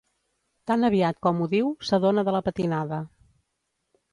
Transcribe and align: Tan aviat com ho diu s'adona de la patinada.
Tan 0.71 0.87
aviat 0.87 1.19
com 1.27 1.43
ho 1.43 1.47
diu 1.51 1.69
s'adona 1.91 2.25
de 2.31 2.35
la 2.37 2.43
patinada. 2.49 3.03